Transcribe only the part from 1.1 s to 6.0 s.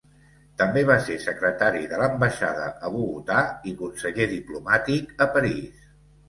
secretari de l'ambaixada a Bogotà i conseller diplomàtic a París.